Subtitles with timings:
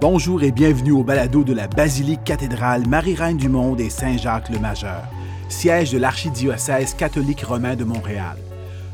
[0.00, 5.02] Bonjour et bienvenue au balado de la Basilique cathédrale Marie-Reine du Monde et Saint-Jacques-le-Majeur,
[5.50, 8.38] siège de l'archidiocèse catholique romain de Montréal.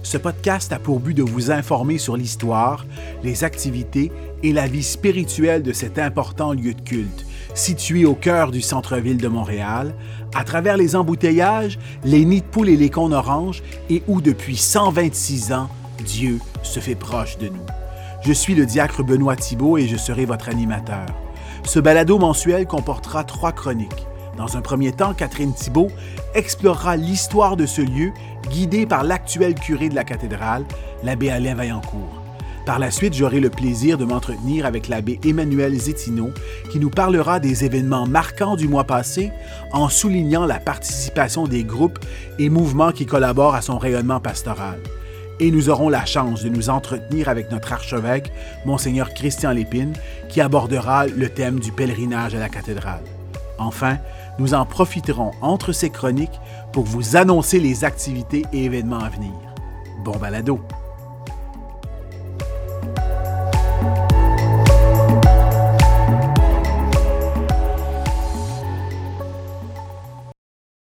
[0.02, 2.84] Ce podcast a pour but de vous informer sur l'histoire,
[3.23, 4.10] les activités
[4.42, 9.18] et la vie spirituelle de cet important lieu de culte, situé au cœur du centre-ville
[9.18, 9.95] de Montréal,
[10.34, 14.57] à travers les embouteillages, les nids de poules et les cônes oranges, et où depuis
[14.57, 15.68] 126 ans,
[16.04, 17.85] Dieu se fait proche de nous.
[18.27, 21.07] Je suis le diacre Benoît Thibault et je serai votre animateur.
[21.63, 24.05] Ce balado mensuel comportera trois chroniques.
[24.37, 25.93] Dans un premier temps, Catherine Thibault
[26.35, 28.10] explorera l'histoire de ce lieu
[28.51, 30.65] guidée par l'actuel curé de la cathédrale,
[31.04, 32.21] l'abbé Alain Vaillancourt.
[32.66, 36.30] Par la suite, j'aurai le plaisir de m'entretenir avec l'abbé Emmanuel Zétino
[36.73, 39.30] qui nous parlera des événements marquants du mois passé
[39.71, 42.01] en soulignant la participation des groupes
[42.41, 44.80] et mouvements qui collaborent à son rayonnement pastoral
[45.40, 48.32] et nous aurons la chance de nous entretenir avec notre archevêque,
[48.65, 49.95] Monseigneur Christian Lépine,
[50.29, 53.02] qui abordera le thème du pèlerinage à la cathédrale.
[53.59, 53.98] Enfin,
[54.38, 56.40] nous en profiterons entre ces chroniques
[56.73, 59.32] pour vous annoncer les activités et événements à venir.
[60.04, 60.60] Bon balado!